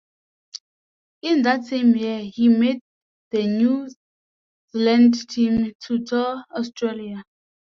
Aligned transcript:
In 1.21 1.43
that 1.43 1.65
same 1.65 1.95
year 1.95 2.21
he 2.23 2.47
made 2.49 2.79
the 3.29 3.45
New 3.45 3.87
Zealand 4.71 5.29
team 5.29 5.73
to 5.81 6.03
tour 6.03 6.43
Australia. 6.49 7.23